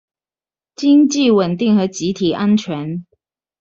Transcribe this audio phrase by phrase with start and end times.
[0.75, 3.05] 經濟穩定和集體安全